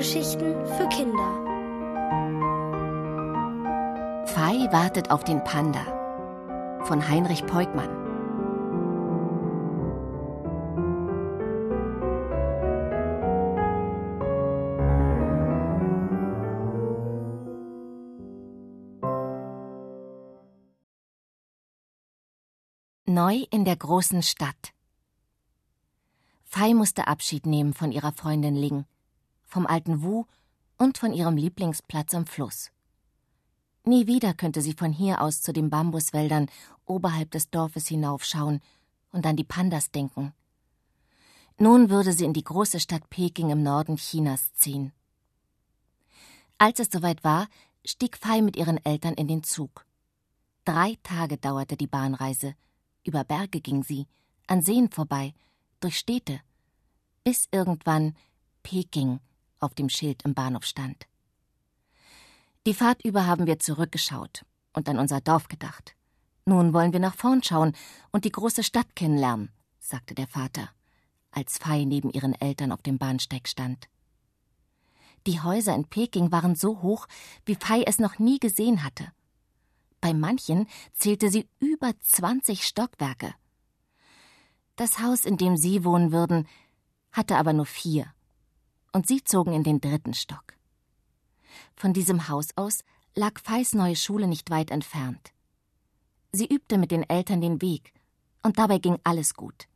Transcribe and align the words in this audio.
Hörgeschichten 0.00 0.54
für 0.64 0.88
Kinder. 0.88 1.30
Fei 4.28 4.72
wartet 4.72 5.10
auf 5.10 5.24
den 5.24 5.44
Panda 5.44 5.84
von 6.84 7.06
Heinrich 7.06 7.44
Peukmann. 7.44 7.90
Neu 23.04 23.44
in 23.50 23.66
der 23.66 23.76
großen 23.76 24.22
Stadt. 24.22 24.72
Fei 26.46 26.72
musste 26.72 27.06
Abschied 27.06 27.44
nehmen 27.44 27.74
von 27.74 27.92
ihrer 27.92 28.12
Freundin 28.12 28.56
Ling, 28.56 28.86
vom 29.50 29.66
alten 29.66 30.02
Wu 30.02 30.24
und 30.78 30.96
von 30.96 31.12
ihrem 31.12 31.36
Lieblingsplatz 31.36 32.14
am 32.14 32.26
Fluss. 32.26 32.70
Nie 33.84 34.06
wieder 34.06 34.34
könnte 34.34 34.62
sie 34.62 34.72
von 34.72 34.92
hier 34.92 35.20
aus 35.20 35.42
zu 35.42 35.52
den 35.52 35.70
Bambuswäldern 35.70 36.48
oberhalb 36.86 37.30
des 37.30 37.50
Dorfes 37.50 37.88
hinaufschauen 37.88 38.60
und 39.12 39.26
an 39.26 39.36
die 39.36 39.44
Pandas 39.44 39.90
denken. 39.90 40.32
Nun 41.58 41.90
würde 41.90 42.12
sie 42.12 42.24
in 42.24 42.32
die 42.32 42.44
große 42.44 42.80
Stadt 42.80 43.10
Peking 43.10 43.50
im 43.50 43.62
Norden 43.62 43.96
Chinas 43.96 44.52
ziehen. 44.54 44.92
Als 46.58 46.78
es 46.78 46.88
soweit 46.90 47.24
war, 47.24 47.48
stieg 47.84 48.16
Fei 48.16 48.42
mit 48.42 48.56
ihren 48.56 48.84
Eltern 48.84 49.14
in 49.14 49.28
den 49.28 49.42
Zug. 49.42 49.86
Drei 50.64 50.96
Tage 51.02 51.38
dauerte 51.38 51.76
die 51.76 51.86
Bahnreise, 51.86 52.54
über 53.04 53.24
Berge 53.24 53.60
ging 53.60 53.82
sie, 53.82 54.06
an 54.46 54.62
Seen 54.62 54.90
vorbei, 54.90 55.34
durch 55.80 55.98
Städte, 55.98 56.40
bis 57.24 57.48
irgendwann 57.50 58.14
Peking 58.62 59.20
auf 59.60 59.74
dem 59.74 59.88
Schild 59.88 60.22
im 60.24 60.34
Bahnhof 60.34 60.64
stand. 60.64 61.06
Die 62.66 62.74
Fahrt 62.74 63.04
über 63.04 63.26
haben 63.26 63.46
wir 63.46 63.58
zurückgeschaut 63.58 64.44
und 64.72 64.88
an 64.88 64.98
unser 64.98 65.20
Dorf 65.20 65.48
gedacht. 65.48 65.94
Nun 66.44 66.72
wollen 66.72 66.92
wir 66.92 67.00
nach 67.00 67.14
vorn 67.14 67.42
schauen 67.42 67.74
und 68.10 68.24
die 68.24 68.32
große 68.32 68.62
Stadt 68.62 68.96
kennenlernen, 68.96 69.50
sagte 69.78 70.14
der 70.14 70.26
Vater, 70.26 70.68
als 71.30 71.58
Fei 71.58 71.84
neben 71.84 72.10
ihren 72.10 72.34
Eltern 72.34 72.72
auf 72.72 72.82
dem 72.82 72.98
Bahnsteig 72.98 73.48
stand. 73.48 73.88
Die 75.26 75.40
Häuser 75.40 75.74
in 75.74 75.84
Peking 75.84 76.32
waren 76.32 76.54
so 76.54 76.82
hoch, 76.82 77.06
wie 77.44 77.54
Fei 77.54 77.82
es 77.82 77.98
noch 77.98 78.18
nie 78.18 78.38
gesehen 78.38 78.82
hatte. 78.82 79.12
Bei 80.00 80.14
manchen 80.14 80.66
zählte 80.92 81.30
sie 81.30 81.46
über 81.58 81.92
20 82.00 82.64
Stockwerke. 82.66 83.34
Das 84.76 84.98
Haus, 84.98 85.26
in 85.26 85.36
dem 85.36 85.56
sie 85.56 85.84
wohnen 85.84 86.10
würden, 86.10 86.48
hatte 87.12 87.36
aber 87.36 87.52
nur 87.52 87.66
vier. 87.66 88.06
Und 88.92 89.06
sie 89.06 89.22
zogen 89.22 89.52
in 89.52 89.62
den 89.62 89.80
dritten 89.80 90.14
Stock. 90.14 90.54
Von 91.76 91.92
diesem 91.92 92.28
Haus 92.28 92.48
aus 92.56 92.80
lag 93.14 93.40
Feis 93.40 93.74
neue 93.74 93.96
Schule 93.96 94.26
nicht 94.26 94.50
weit 94.50 94.70
entfernt. 94.70 95.32
Sie 96.32 96.46
übte 96.46 96.78
mit 96.78 96.90
den 96.90 97.08
Eltern 97.08 97.40
den 97.40 97.60
Weg, 97.60 97.92
und 98.42 98.58
dabei 98.58 98.78
ging 98.78 98.98
alles 99.04 99.34
gut. 99.34 99.66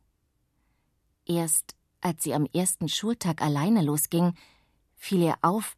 Erst 1.25 1.75
als 2.05 2.23
sie 2.23 2.35
am 2.35 2.45
ersten 2.53 2.87
Schultag 2.87 3.41
alleine 3.41 3.81
losging, 3.81 4.35
fiel 4.95 5.23
ihr 5.23 5.37
auf, 5.41 5.75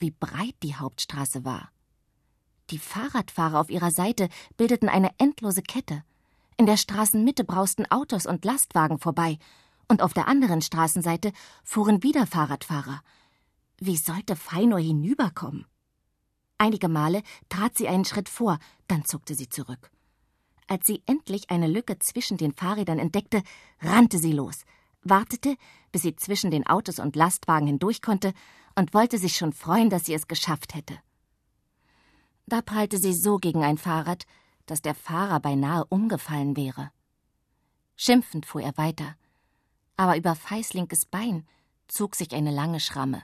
wie 0.00 0.10
breit 0.10 0.56
die 0.64 0.74
Hauptstraße 0.74 1.44
war. 1.44 1.70
Die 2.70 2.78
Fahrradfahrer 2.78 3.60
auf 3.60 3.70
ihrer 3.70 3.92
Seite 3.92 4.28
bildeten 4.56 4.88
eine 4.88 5.12
endlose 5.18 5.62
Kette. 5.62 6.02
In 6.56 6.66
der 6.66 6.76
Straßenmitte 6.76 7.44
brausten 7.44 7.88
Autos 7.92 8.26
und 8.26 8.44
Lastwagen 8.44 8.98
vorbei, 8.98 9.38
und 9.88 10.02
auf 10.02 10.14
der 10.14 10.28
anderen 10.28 10.62
Straßenseite 10.62 11.32
fuhren 11.64 12.02
wieder 12.02 12.26
Fahrradfahrer. 12.26 13.00
Wie 13.78 13.96
sollte 13.96 14.36
Fei 14.36 14.64
nur 14.64 14.78
hinüberkommen? 14.78 15.66
Einige 16.58 16.88
Male 16.88 17.22
trat 17.48 17.76
sie 17.76 17.88
einen 17.88 18.04
Schritt 18.04 18.28
vor, 18.28 18.58
dann 18.88 19.04
zuckte 19.04 19.34
sie 19.34 19.48
zurück. 19.48 19.90
Als 20.66 20.86
sie 20.86 21.02
endlich 21.06 21.50
eine 21.50 21.66
Lücke 21.66 21.98
zwischen 21.98 22.36
den 22.36 22.52
Fahrrädern 22.52 22.98
entdeckte, 22.98 23.42
rannte 23.80 24.18
sie 24.18 24.32
los, 24.32 24.64
wartete, 25.02 25.56
bis 25.92 26.02
sie 26.02 26.16
zwischen 26.16 26.50
den 26.50 26.66
Autos 26.66 26.98
und 26.98 27.16
Lastwagen 27.16 27.66
hindurch 27.66 28.02
konnte 28.02 28.34
und 28.74 28.92
wollte 28.92 29.18
sich 29.18 29.36
schon 29.36 29.52
freuen, 29.52 29.88
dass 29.88 30.04
sie 30.04 30.14
es 30.14 30.28
geschafft 30.28 30.74
hätte. 30.74 30.98
Da 32.46 32.60
prallte 32.60 32.98
sie 32.98 33.14
so 33.14 33.38
gegen 33.38 33.62
ein 33.62 33.78
Fahrrad, 33.78 34.26
dass 34.66 34.82
der 34.82 34.94
Fahrer 34.94 35.40
beinahe 35.40 35.84
umgefallen 35.86 36.56
wäre. 36.56 36.90
Schimpfend 37.96 38.46
fuhr 38.46 38.62
er 38.62 38.76
weiter, 38.76 39.16
aber 39.98 40.16
über 40.16 40.34
Feis 40.34 40.72
linkes 40.72 41.04
Bein 41.04 41.46
zog 41.88 42.14
sich 42.14 42.32
eine 42.32 42.52
lange 42.52 42.80
Schramme. 42.80 43.22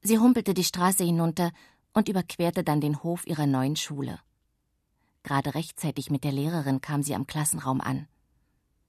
Sie 0.00 0.18
humpelte 0.18 0.54
die 0.54 0.64
Straße 0.64 1.04
hinunter 1.04 1.52
und 1.92 2.08
überquerte 2.08 2.64
dann 2.64 2.80
den 2.80 3.02
Hof 3.02 3.26
ihrer 3.26 3.46
neuen 3.46 3.76
Schule. 3.76 4.18
Gerade 5.22 5.54
rechtzeitig 5.54 6.10
mit 6.10 6.24
der 6.24 6.32
Lehrerin 6.32 6.80
kam 6.80 7.02
sie 7.02 7.14
am 7.14 7.26
Klassenraum 7.26 7.80
an. 7.80 8.08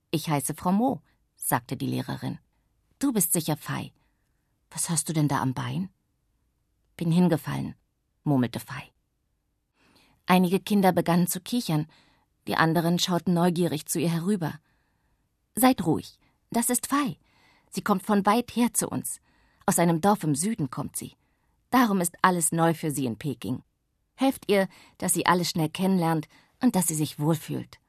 Ich 0.09 0.29
heiße 0.29 0.53
Frau 0.53 0.71
Mo, 0.71 1.01
sagte 1.35 1.75
die 1.75 1.87
Lehrerin. 1.87 2.39
Du 2.99 3.11
bist 3.11 3.33
sicher 3.33 3.57
Fei. 3.57 3.91
Was 4.69 4.89
hast 4.89 5.09
du 5.09 5.13
denn 5.13 5.27
da 5.27 5.41
am 5.41 5.53
Bein? 5.53 5.89
Bin 6.95 7.11
hingefallen, 7.11 7.75
murmelte 8.23 8.59
Fei. 8.59 8.91
Einige 10.25 10.59
Kinder 10.59 10.93
begannen 10.93 11.27
zu 11.27 11.41
kichern, 11.41 11.87
die 12.47 12.55
anderen 12.55 12.97
schauten 12.97 13.33
neugierig 13.33 13.87
zu 13.87 13.99
ihr 13.99 14.09
herüber. 14.09 14.59
Seid 15.59 15.83
ruhig, 15.87 16.19
das 16.51 16.69
ist 16.69 16.85
Fei. 16.85 17.17
Sie 17.71 17.81
kommt 17.81 18.03
von 18.03 18.27
weit 18.27 18.55
her 18.55 18.75
zu 18.75 18.87
uns. 18.87 19.19
Aus 19.65 19.79
einem 19.79 20.01
Dorf 20.01 20.23
im 20.23 20.35
Süden 20.35 20.69
kommt 20.69 20.95
sie. 20.95 21.15
Darum 21.71 21.99
ist 21.99 22.15
alles 22.21 22.51
neu 22.51 22.75
für 22.75 22.91
sie 22.91 23.07
in 23.07 23.17
Peking. 23.17 23.63
Helft 24.13 24.51
ihr, 24.51 24.67
dass 24.99 25.13
sie 25.13 25.25
alles 25.25 25.49
schnell 25.49 25.69
kennenlernt 25.69 26.27
und 26.61 26.75
dass 26.75 26.85
sie 26.85 26.93
sich 26.93 27.17
wohlfühlt. 27.17 27.79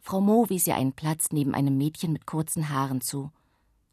Frau 0.00 0.20
Mo 0.20 0.48
wies 0.48 0.66
ihr 0.66 0.74
einen 0.74 0.94
Platz 0.94 1.28
neben 1.30 1.54
einem 1.54 1.78
Mädchen 1.78 2.12
mit 2.12 2.26
kurzen 2.26 2.70
Haaren 2.70 3.00
zu, 3.00 3.30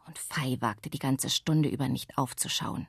und 0.07 0.17
Fei 0.17 0.57
wagte 0.59 0.89
die 0.89 1.00
ganze 1.00 1.29
Stunde 1.29 1.69
über 1.69 1.88
nicht 1.88 2.17
aufzuschauen. 2.17 2.88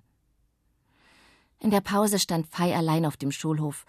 In 1.58 1.70
der 1.70 1.82
Pause 1.82 2.18
stand 2.18 2.46
Fei 2.46 2.74
allein 2.74 3.04
auf 3.04 3.18
dem 3.18 3.32
Schulhof, 3.32 3.84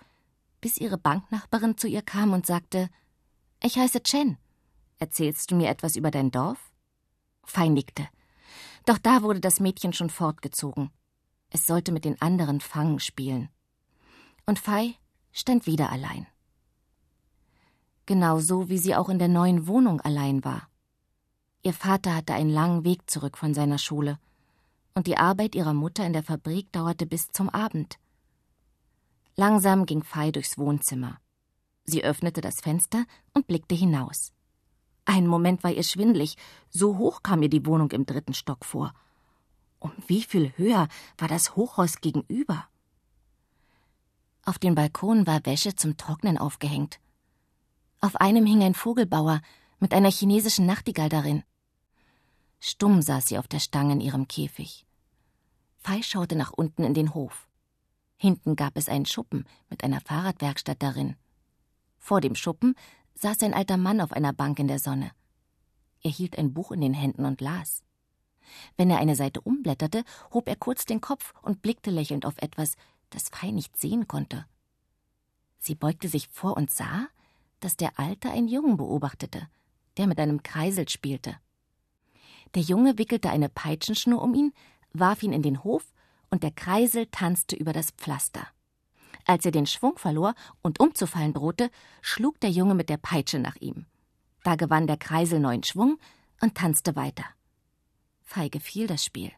bis 0.60 0.78
ihre 0.78 0.98
Banknachbarin 0.98 1.78
zu 1.78 1.88
ihr 1.88 2.02
kam 2.02 2.34
und 2.34 2.46
sagte: 2.46 2.90
Ich 3.64 3.78
heiße 3.78 4.04
Chen. 4.04 4.38
Erzählst 5.00 5.50
du 5.50 5.56
mir 5.56 5.70
etwas 5.70 5.96
über 5.96 6.12
dein 6.12 6.30
Dorf? 6.30 6.72
Fei 7.44 7.68
nickte. 7.68 8.08
Doch 8.86 8.98
da 8.98 9.24
wurde 9.24 9.40
das 9.40 9.60
Mädchen 9.60 9.94
schon 9.94 10.10
fortgezogen. 10.10 10.92
Es 11.50 11.66
sollte 11.66 11.92
mit 11.92 12.06
den 12.06 12.22
anderen 12.22 12.60
Fangen 12.60 13.00
spielen. 13.00 13.50
Und 14.46 14.60
Fei 14.60 14.96
stand 15.32 15.66
wieder 15.66 15.92
allein. 15.92 16.28
Genauso 18.06 18.70
wie 18.70 18.78
sie 18.78 18.96
auch 18.96 19.10
in 19.10 19.20
der 19.20 19.28
neuen 19.28 19.68
Wohnung 19.68 20.02
allein 20.02 20.44
war. 20.44 20.68
Ihr 21.62 21.74
Vater 21.74 22.16
hatte 22.16 22.34
einen 22.34 22.50
langen 22.50 22.84
Weg 22.84 23.10
zurück 23.10 23.38
von 23.38 23.54
seiner 23.54 23.78
Schule 23.78 24.20
und 24.96 25.08
die 25.08 25.18
Arbeit 25.18 25.56
ihrer 25.56 25.74
Mutter 25.74 26.06
in 26.06 26.14
der 26.14 26.24
Fabrik 26.24 26.72
dauerte 26.72 27.06
bis 27.06 27.32
zum 27.32 27.50
Abend. 27.50 28.00
Langsam 29.36 29.86
ging 29.86 30.04
Fei 30.04 30.32
durchs 30.32 30.58
Wohnzimmer. 30.58 31.20
Sie 31.86 32.04
öffnete 32.04 32.42
das 32.42 32.60
Fenster 32.60 33.06
und 33.34 33.48
blickte 33.48 33.76
hinaus. 33.76 34.34
Ein 35.10 35.26
Moment 35.26 35.64
war 35.64 35.72
ihr 35.72 35.82
schwindlig, 35.82 36.38
so 36.70 37.00
hoch 37.00 37.24
kam 37.24 37.42
ihr 37.42 37.50
die 37.50 37.66
Wohnung 37.66 37.90
im 37.94 38.06
dritten 38.06 38.36
Stock 38.36 38.64
vor. 38.64 38.94
Um 39.80 39.92
wie 40.06 40.22
viel 40.22 40.54
höher 40.56 40.88
war 41.18 41.28
das 41.28 41.56
Hochhaus 41.56 42.00
gegenüber? 42.00 42.68
Auf 44.46 44.60
dem 44.60 44.76
Balkon 44.76 45.26
war 45.26 45.44
Wäsche 45.48 45.76
zum 45.76 45.98
Trocknen 45.98 46.38
aufgehängt. 46.38 47.00
Auf 48.02 48.18
einem 48.18 48.46
hing 48.46 48.62
ein 48.62 48.76
Vogelbauer 48.76 49.42
mit 49.80 49.96
einer 49.96 50.12
chinesischen 50.12 50.68
Nachtigall 50.68 51.10
darin. 51.10 51.42
Stumm 52.60 53.02
saß 53.02 53.30
sie 53.30 53.40
auf 53.40 53.48
der 53.48 53.62
Stange 53.62 53.94
in 53.94 54.02
ihrem 54.02 54.28
Käfig. 54.28 54.86
Fei 55.80 56.04
schaute 56.04 56.36
nach 56.36 56.52
unten 56.52 56.84
in 56.84 56.94
den 56.94 57.16
Hof. 57.16 57.48
Hinten 58.16 58.56
gab 58.56 58.78
es 58.78 58.88
einen 58.88 59.08
Schuppen 59.08 59.48
mit 59.72 59.84
einer 59.84 60.02
Fahrradwerkstatt 60.02 60.84
darin. 60.84 61.16
Vor 61.98 62.22
dem 62.22 62.36
Schuppen 62.36 62.76
saß 63.16 63.44
ein 63.44 63.54
alter 63.54 63.78
Mann 63.78 64.02
auf 64.02 64.14
einer 64.14 64.34
Bank 64.34 64.60
in 64.60 64.68
der 64.68 64.80
Sonne. 64.80 65.12
Er 66.02 66.12
hielt 66.12 66.38
ein 66.38 66.54
Buch 66.54 66.72
in 66.72 66.82
den 66.82 66.94
Händen 66.94 67.26
und 67.26 67.42
las. 67.42 67.84
Wenn 68.78 68.90
er 68.90 69.00
eine 69.00 69.16
Seite 69.16 69.42
umblätterte, 69.42 70.04
hob 70.34 70.48
er 70.48 70.56
kurz 70.56 70.86
den 70.86 71.02
Kopf 71.02 71.34
und 71.42 71.62
blickte 71.62 71.92
lächelnd 71.92 72.26
auf 72.26 72.38
etwas, 72.38 72.76
das 73.10 73.30
Fei 73.30 73.52
nicht 73.52 73.78
sehen 73.78 74.08
konnte. 74.08 74.46
Sie 75.60 75.76
beugte 75.76 76.08
sich 76.08 76.28
vor 76.30 76.56
und 76.56 76.72
sah, 76.72 77.08
dass 77.60 77.76
der 77.76 78.00
Alte 78.00 78.30
einen 78.30 78.48
Jungen 78.48 78.78
beobachtete, 78.78 79.48
der 79.98 80.08
mit 80.08 80.20
einem 80.20 80.42
Kreisel 80.44 80.88
spielte. 80.88 81.36
Der 82.56 82.62
Junge 82.62 82.98
wickelte 82.98 83.30
eine 83.30 83.50
Peitschenschnur 83.50 84.22
um 84.22 84.34
ihn, 84.34 84.54
warf 84.94 85.22
ihn 85.22 85.34
in 85.34 85.42
den 85.42 85.64
Hof 85.64 85.94
und 86.30 86.44
der 86.44 86.52
Kreisel 86.52 87.08
tanzte 87.08 87.56
über 87.56 87.74
das 87.74 87.92
Pflaster. 87.92 88.48
Als 89.30 89.46
er 89.46 89.52
den 89.52 89.68
Schwung 89.68 90.00
verlor 90.00 90.34
und 90.64 90.80
umzufallen 90.80 91.34
drohte, 91.34 91.70
schlug 92.02 92.40
der 92.40 92.50
Junge 92.50 92.74
mit 92.74 92.90
der 92.90 92.98
Peitsche 92.98 93.38
nach 93.38 93.58
ihm. 93.58 93.86
Da 94.44 94.56
gewann 94.56 94.88
der 94.88 94.98
Kreisel 94.98 95.40
neuen 95.40 95.62
Schwung 95.62 96.00
und 96.42 96.56
tanzte 96.56 96.96
weiter. 96.96 97.26
Fei 98.24 98.50
gefiel 98.50 98.88
das 98.88 99.06
Spiel. 99.06 99.32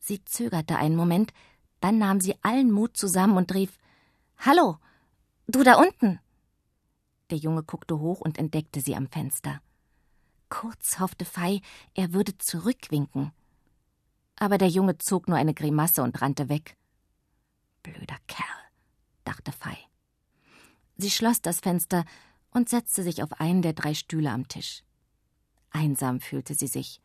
Sie 0.00 0.24
zögerte 0.24 0.76
einen 0.76 0.96
Moment, 0.96 1.32
dann 1.78 1.98
nahm 1.98 2.20
sie 2.20 2.34
allen 2.42 2.72
Mut 2.72 2.96
zusammen 2.96 3.36
und 3.36 3.54
rief 3.54 3.78
Hallo, 4.38 4.78
du 5.46 5.62
da 5.62 5.74
unten. 5.74 6.18
Der 7.30 7.38
Junge 7.38 7.62
guckte 7.62 8.00
hoch 8.00 8.20
und 8.20 8.38
entdeckte 8.38 8.80
sie 8.80 8.96
am 8.96 9.06
Fenster. 9.06 9.60
Kurz 10.48 10.98
hoffte 10.98 11.24
Fei, 11.24 11.60
er 11.94 12.12
würde 12.12 12.36
zurückwinken. 12.38 13.30
Aber 14.34 14.58
der 14.58 14.68
Junge 14.68 14.98
zog 14.98 15.28
nur 15.28 15.38
eine 15.38 15.54
Grimasse 15.54 16.02
und 16.02 16.20
rannte 16.20 16.48
weg. 16.48 16.76
Blöder 17.84 18.18
Kerl, 18.26 18.65
dachte 19.26 19.52
Fei. 19.52 19.76
Sie 20.96 21.10
schloss 21.10 21.42
das 21.42 21.60
Fenster 21.60 22.04
und 22.50 22.68
setzte 22.68 23.02
sich 23.02 23.22
auf 23.22 23.40
einen 23.40 23.62
der 23.62 23.74
drei 23.74 23.94
Stühle 23.94 24.30
am 24.30 24.48
Tisch. 24.48 24.82
Einsam 25.70 26.20
fühlte 26.20 26.54
sie 26.54 26.68
sich, 26.68 27.00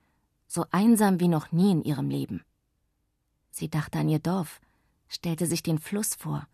so 0.48 0.66
einsam 0.72 1.20
wie 1.20 1.28
noch 1.28 1.52
nie 1.52 1.72
in 1.72 1.84
ihrem 1.84 2.10
Leben. 2.10 2.44
Sie 3.50 3.70
dachte 3.70 4.00
an 4.00 4.10
ihr 4.10 4.20
Dorf, 4.20 4.62
stellte 5.10 5.46
sich 5.46 5.62
den 5.62 5.78
Fluss 5.78 6.16
vor, 6.16 6.48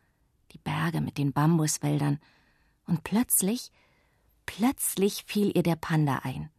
die 0.52 0.58
Berge 0.58 1.02
mit 1.02 1.18
den 1.18 1.32
Bambuswäldern, 1.34 2.20
und 2.86 3.04
plötzlich, 3.04 3.72
plötzlich 4.46 5.26
fiel 5.28 5.56
ihr 5.56 5.64
der 5.64 5.76
Panda 5.76 6.20
ein. 6.24 6.50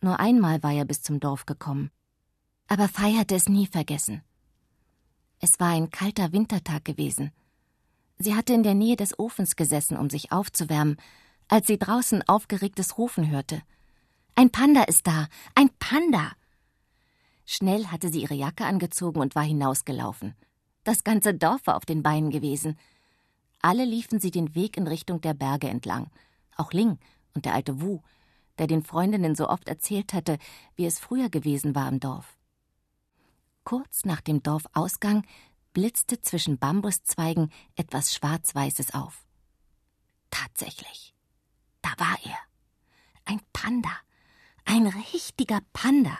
Nur 0.00 0.20
einmal 0.20 0.62
war 0.62 0.72
er 0.72 0.84
bis 0.84 1.02
zum 1.02 1.20
Dorf 1.20 1.46
gekommen. 1.46 1.90
Aber 2.68 2.88
Fei 2.88 3.14
hatte 3.14 3.34
es 3.34 3.48
nie 3.48 3.66
vergessen. 3.66 4.22
Es 5.40 5.58
war 5.58 5.70
ein 5.70 5.90
kalter 5.90 6.32
Wintertag 6.32 6.84
gewesen. 6.84 7.32
Sie 8.18 8.34
hatte 8.34 8.52
in 8.52 8.62
der 8.62 8.74
Nähe 8.74 8.96
des 8.96 9.18
Ofens 9.18 9.56
gesessen, 9.56 9.96
um 9.96 10.10
sich 10.10 10.32
aufzuwärmen, 10.32 10.96
als 11.48 11.66
sie 11.66 11.78
draußen 11.78 12.22
aufgeregtes 12.28 12.98
Rufen 12.98 13.30
hörte. 13.30 13.62
Ein 14.34 14.50
Panda 14.50 14.84
ist 14.84 15.06
da. 15.06 15.28
Ein 15.54 15.70
Panda. 15.78 16.32
Schnell 17.44 17.86
hatte 17.88 18.08
sie 18.08 18.22
ihre 18.22 18.34
Jacke 18.34 18.64
angezogen 18.64 19.20
und 19.20 19.34
war 19.34 19.42
hinausgelaufen. 19.42 20.34
Das 20.84 21.04
ganze 21.04 21.34
Dorf 21.34 21.66
war 21.66 21.76
auf 21.76 21.84
den 21.84 22.02
Beinen 22.02 22.30
gewesen. 22.30 22.78
Alle 23.60 23.84
liefen 23.84 24.20
sie 24.20 24.30
den 24.30 24.54
Weg 24.54 24.76
in 24.76 24.86
Richtung 24.86 25.20
der 25.20 25.34
Berge 25.34 25.68
entlang. 25.68 26.10
Auch 26.56 26.72
Ling 26.72 26.98
und 27.34 27.44
der 27.44 27.54
alte 27.54 27.80
Wu, 27.80 28.00
der 28.58 28.66
den 28.66 28.82
Freundinnen 28.82 29.34
so 29.34 29.48
oft 29.48 29.68
erzählt 29.68 30.12
hatte, 30.12 30.38
wie 30.74 30.86
es 30.86 30.98
früher 30.98 31.28
gewesen 31.28 31.74
war 31.74 31.88
im 31.88 32.00
Dorf. 32.00 32.36
Kurz 33.64 34.04
nach 34.04 34.20
dem 34.20 34.42
Dorfausgang 34.42 35.24
blitzte 35.72 36.20
zwischen 36.20 36.58
Bambuszweigen 36.58 37.52
etwas 37.76 38.14
Schwarz-Weißes 38.14 38.94
auf. 38.94 39.26
Tatsächlich, 40.30 41.14
da 41.80 41.90
war 41.98 42.18
er. 42.24 42.38
Ein 43.24 43.40
Panda, 43.52 43.92
ein 44.64 44.86
richtiger 44.86 45.60
Panda. 45.72 46.18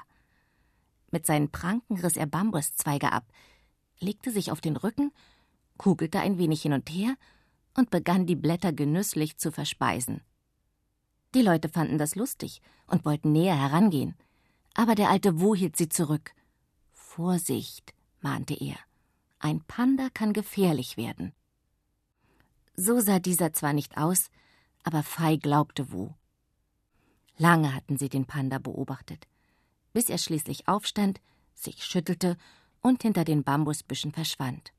Mit 1.10 1.26
seinen 1.26 1.50
Pranken 1.50 1.98
riss 1.98 2.16
er 2.16 2.26
Bambuszweige 2.26 3.12
ab, 3.12 3.26
legte 3.98 4.30
sich 4.30 4.50
auf 4.50 4.60
den 4.60 4.76
Rücken, 4.76 5.12
kugelte 5.78 6.20
ein 6.20 6.38
wenig 6.38 6.62
hin 6.62 6.72
und 6.72 6.88
her 6.90 7.16
und 7.74 7.90
begann 7.90 8.26
die 8.26 8.36
Blätter 8.36 8.72
genüsslich 8.72 9.38
zu 9.38 9.50
verspeisen. 9.50 10.22
Die 11.34 11.42
Leute 11.42 11.68
fanden 11.68 11.98
das 11.98 12.14
lustig 12.14 12.60
und 12.86 13.04
wollten 13.04 13.32
näher 13.32 13.58
herangehen. 13.58 14.14
Aber 14.74 14.94
der 14.94 15.10
alte 15.10 15.40
Wu 15.40 15.54
hielt 15.54 15.76
sie 15.76 15.88
zurück. 15.88 16.34
Vorsicht, 16.92 17.94
mahnte 18.20 18.54
er. 18.54 18.76
Ein 19.42 19.60
Panda 19.64 20.08
kann 20.14 20.32
gefährlich 20.32 20.96
werden. 20.96 21.32
So 22.76 23.00
sah 23.00 23.18
dieser 23.18 23.52
zwar 23.52 23.72
nicht 23.72 23.96
aus, 23.96 24.30
aber 24.84 25.02
Fei 25.02 25.34
glaubte 25.34 25.90
Wu. 25.90 26.10
Lange 27.38 27.74
hatten 27.74 27.98
sie 27.98 28.08
den 28.08 28.24
Panda 28.24 28.60
beobachtet, 28.60 29.26
bis 29.92 30.08
er 30.08 30.18
schließlich 30.18 30.68
aufstand, 30.68 31.20
sich 31.54 31.84
schüttelte 31.84 32.36
und 32.82 33.02
hinter 33.02 33.24
den 33.24 33.42
Bambusbüschen 33.42 34.12
verschwand. 34.12 34.72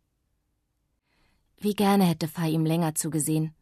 Wie 1.57 1.75
gerne 1.75 2.05
hätte 2.05 2.29
Fei 2.29 2.51
ihm 2.51 2.65
länger 2.65 2.95
zugesehen, 2.95 3.53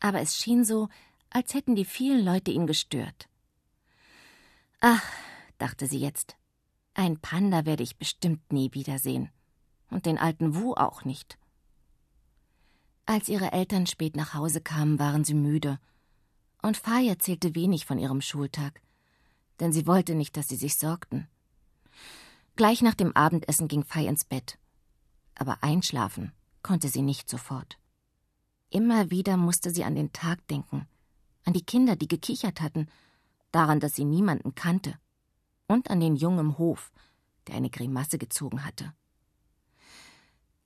aber 0.00 0.20
es 0.20 0.36
schien 0.36 0.64
so, 0.64 0.88
als 1.30 1.54
hätten 1.54 1.76
die 1.76 1.84
vielen 1.84 2.24
Leute 2.24 2.50
ihn 2.50 2.66
gestört. 2.66 3.28
Ach, 4.80 5.04
dachte 5.58 5.86
sie 5.86 6.00
jetzt, 6.00 6.36
ein 6.94 7.20
Panda 7.20 7.64
werde 7.64 7.84
ich 7.84 7.96
bestimmt 7.96 8.52
nie 8.52 8.74
wiedersehen. 8.74 9.30
Und 9.92 10.06
den 10.06 10.16
alten 10.16 10.54
Wu 10.54 10.72
auch 10.72 11.04
nicht. 11.04 11.38
Als 13.04 13.28
ihre 13.28 13.52
Eltern 13.52 13.86
spät 13.86 14.16
nach 14.16 14.32
Hause 14.32 14.62
kamen, 14.62 14.98
waren 14.98 15.22
sie 15.22 15.34
müde. 15.34 15.78
Und 16.62 16.78
Fai 16.78 17.06
erzählte 17.06 17.54
wenig 17.54 17.84
von 17.84 17.98
ihrem 17.98 18.22
Schultag, 18.22 18.80
denn 19.60 19.72
sie 19.72 19.86
wollte 19.86 20.14
nicht, 20.14 20.36
dass 20.36 20.48
sie 20.48 20.56
sich 20.56 20.76
sorgten. 20.76 21.28
Gleich 22.56 22.80
nach 22.80 22.94
dem 22.94 23.14
Abendessen 23.14 23.68
ging 23.68 23.84
Fai 23.84 24.06
ins 24.06 24.24
Bett. 24.24 24.58
Aber 25.34 25.62
einschlafen 25.62 26.32
konnte 26.62 26.88
sie 26.88 27.02
nicht 27.02 27.28
sofort. 27.28 27.78
Immer 28.70 29.10
wieder 29.10 29.36
musste 29.36 29.70
sie 29.70 29.84
an 29.84 29.94
den 29.94 30.12
Tag 30.14 30.46
denken, 30.48 30.86
an 31.44 31.52
die 31.52 31.66
Kinder, 31.66 31.96
die 31.96 32.08
gekichert 32.08 32.62
hatten, 32.62 32.88
daran, 33.50 33.78
dass 33.78 33.94
sie 33.94 34.04
niemanden 34.04 34.54
kannte, 34.54 34.98
und 35.66 35.90
an 35.90 36.00
den 36.00 36.16
Jungen 36.16 36.38
im 36.38 36.58
Hof, 36.58 36.92
der 37.46 37.56
eine 37.56 37.68
Grimasse 37.68 38.16
gezogen 38.16 38.64
hatte. 38.64 38.94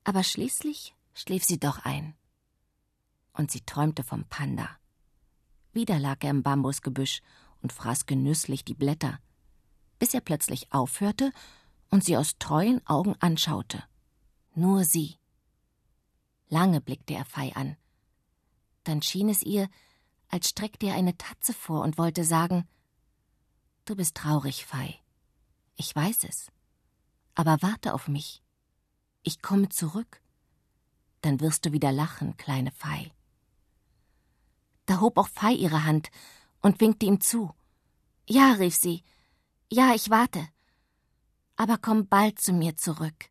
Aber 0.06 0.22
schließlich 0.22 0.94
schlief 1.14 1.44
sie 1.44 1.58
doch 1.58 1.84
ein. 1.84 2.14
Und 3.32 3.50
sie 3.50 3.62
träumte 3.62 4.04
vom 4.04 4.24
Panda. 4.26 4.78
Wieder 5.72 5.98
lag 5.98 6.22
er 6.22 6.30
im 6.30 6.44
Bambusgebüsch 6.44 7.22
und 7.60 7.72
fraß 7.72 8.06
genüsslich 8.06 8.64
die 8.64 8.74
Blätter, 8.74 9.18
bis 9.98 10.14
er 10.14 10.20
plötzlich 10.20 10.72
aufhörte 10.72 11.32
und 11.90 12.04
sie 12.04 12.16
aus 12.16 12.38
treuen 12.38 12.86
Augen 12.86 13.16
anschaute. 13.18 13.82
Nur 14.54 14.84
sie. 14.84 15.18
Lange 16.48 16.80
blickte 16.80 17.14
er 17.14 17.24
Fei 17.24 17.52
an. 17.56 17.76
Dann 18.84 19.02
schien 19.02 19.28
es 19.28 19.42
ihr, 19.42 19.68
als 20.28 20.50
streckte 20.50 20.86
er 20.86 20.94
eine 20.94 21.18
Tatze 21.18 21.52
vor 21.52 21.82
und 21.82 21.98
wollte 21.98 22.24
sagen 22.24 22.68
Du 23.86 23.96
bist 23.96 24.14
traurig, 24.14 24.66
Fei. 24.66 25.00
Ich 25.74 25.96
weiß 25.96 26.22
es. 26.28 26.52
Aber 27.34 27.60
warte 27.60 27.92
auf 27.92 28.06
mich. 28.06 28.45
Ich 29.28 29.42
komme 29.42 29.68
zurück. 29.68 30.22
Dann 31.20 31.40
wirst 31.40 31.66
du 31.66 31.72
wieder 31.72 31.90
lachen, 31.90 32.36
kleine 32.36 32.70
Fei. 32.70 33.10
Da 34.86 35.00
hob 35.00 35.18
auch 35.18 35.26
Fei 35.26 35.50
ihre 35.50 35.84
Hand 35.84 36.12
und 36.62 36.80
winkte 36.80 37.06
ihm 37.06 37.20
zu. 37.20 37.52
Ja, 38.28 38.52
rief 38.52 38.76
sie. 38.76 39.02
Ja, 39.68 39.94
ich 39.96 40.10
warte. 40.10 40.46
Aber 41.56 41.76
komm 41.76 42.06
bald 42.06 42.38
zu 42.38 42.52
mir 42.52 42.76
zurück. 42.76 43.30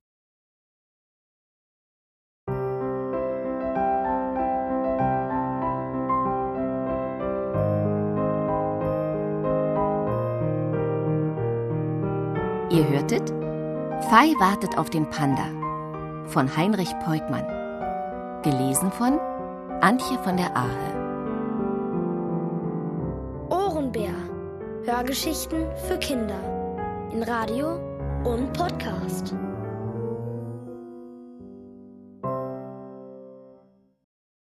Ihr 12.70 12.90
hörtet 12.90 13.30
Fei 14.10 14.34
wartet 14.40 14.78
auf 14.78 14.90
den 14.90 15.10
Panda 15.10 15.65
von 16.28 16.56
Heinrich 16.56 16.94
Peutmann. 17.04 17.46
Gelesen 18.44 18.92
von 18.92 19.20
Antje 19.82 20.18
von 20.20 20.38
der 20.38 20.56
Ahe. 20.56 20.96
Ohrenbär. 23.50 24.14
Hörgeschichten 24.86 25.66
für 25.88 25.98
Kinder. 25.98 26.40
In 27.12 27.24
Radio 27.24 27.80
und 28.24 28.54
Podcast. 28.54 29.34